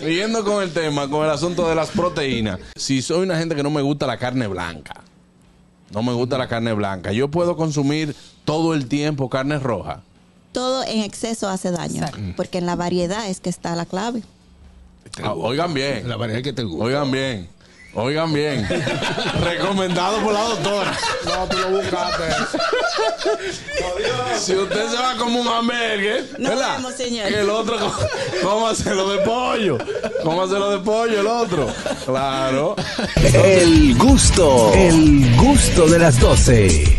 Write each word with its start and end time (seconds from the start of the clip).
Siguiendo 0.00 0.44
con 0.44 0.62
el 0.62 0.72
tema, 0.72 1.08
con 1.10 1.24
el 1.24 1.30
asunto 1.30 1.68
de 1.68 1.74
las 1.74 1.90
proteínas. 1.90 2.58
Si 2.74 3.02
soy 3.02 3.22
una 3.22 3.36
gente 3.36 3.54
que 3.54 3.62
no 3.62 3.70
me 3.70 3.82
gusta 3.82 4.06
la 4.06 4.16
carne 4.16 4.46
blanca, 4.46 4.94
no 5.90 6.02
me 6.02 6.12
gusta 6.14 6.38
la 6.38 6.48
carne 6.48 6.72
blanca, 6.72 7.12
yo 7.12 7.30
puedo 7.30 7.54
consumir 7.54 8.16
todo 8.46 8.72
el 8.72 8.86
tiempo 8.86 9.28
carne 9.28 9.58
roja. 9.58 10.00
Todo 10.52 10.84
en 10.84 11.00
exceso 11.00 11.48
hace 11.48 11.70
daño, 11.70 12.06
porque 12.36 12.58
en 12.58 12.66
la 12.66 12.76
variedad 12.76 13.28
es 13.28 13.40
que 13.40 13.50
está 13.50 13.76
la 13.76 13.84
clave. 13.84 14.22
Ah, 15.22 15.34
oigan 15.34 15.74
bien. 15.74 16.08
La 16.08 16.16
variedad 16.16 16.42
que 16.42 16.52
te 16.52 16.62
gusta. 16.62 16.84
Oigan 16.84 17.10
bien. 17.10 17.48
Oigan 17.94 18.32
bien. 18.32 18.66
Recomendado 19.42 20.18
por 20.22 20.32
la 20.32 20.42
doctora. 20.44 20.98
No, 21.24 21.46
tú 21.48 21.58
lo 21.58 21.68
buscaste. 21.70 22.24
Si 24.38 24.54
usted 24.54 24.88
se 24.88 24.96
va 24.96 25.16
como 25.18 25.40
un 25.40 25.48
hamburguer, 25.48 26.24
Nos 26.38 26.50
¿verdad? 26.50 26.76
vemos, 26.76 26.94
señor. 26.94 27.26
El 27.26 27.50
otro, 27.50 27.76
¿cómo 28.42 28.68
hacerlo 28.68 29.10
de 29.10 29.18
pollo? 29.18 29.76
¿Cómo 30.22 30.42
hacerlo 30.42 30.70
de 30.70 30.78
pollo 30.78 31.20
el 31.20 31.26
otro? 31.26 31.68
Claro. 32.06 32.74
El 33.34 33.94
gusto, 33.98 34.72
el 34.74 35.36
gusto 35.36 35.86
de 35.88 35.98
las 35.98 36.18
12. 36.18 36.98